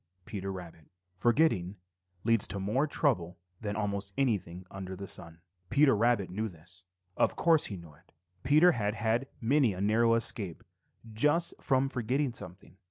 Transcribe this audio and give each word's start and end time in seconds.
Peter 0.25 0.51
Rabbit. 0.51 0.87
Forgetting 1.19 1.75
leads 2.23 2.47
to 2.47 2.59
more 2.59 2.87
trouble 2.87 3.37
than 3.59 3.75
almost 3.75 4.15
anything 4.17 4.65
under 4.71 4.95
the 4.95 5.07
sun. 5.07 5.41
Peter 5.69 5.95
Rabbit 5.95 6.31
knew 6.31 6.47
this. 6.49 6.85
Of 7.15 7.35
course 7.35 7.67
he 7.67 7.77
knew 7.77 7.93
it. 7.93 8.11
Peter 8.41 8.71
had 8.71 8.95
had 8.95 9.27
many 9.39 9.73
a 9.75 9.79
narrow 9.81 10.15
escape 10.15 10.63
just 11.13 11.53
from 11.61 11.87
forgetting 11.87 12.33
something. 12.33 12.77